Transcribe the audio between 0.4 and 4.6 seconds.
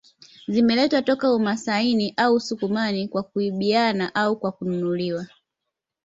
Zimeletwa toka umasaini au usukumani kwa kuibiwa au kwa